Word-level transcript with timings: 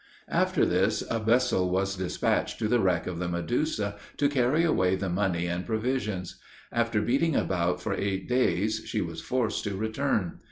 After 0.31 0.65
this, 0.65 1.03
a 1.11 1.19
vessel 1.19 1.69
was 1.69 1.95
dispatched 1.95 2.57
to 2.57 2.67
the 2.67 2.79
wreck 2.79 3.05
of 3.05 3.19
the 3.19 3.27
Medusa, 3.27 3.97
to 4.17 4.29
carry 4.29 4.63
away 4.63 4.95
the 4.95 5.09
money 5.11 5.45
and 5.45 5.63
provisions; 5.63 6.37
after 6.71 7.03
beating 7.03 7.35
about 7.35 7.79
for 7.83 7.93
eight 7.93 8.27
days, 8.27 8.81
she 8.85 8.99
was 9.01 9.21
forced 9.21 9.63
to 9.65 9.77
return. 9.77 10.39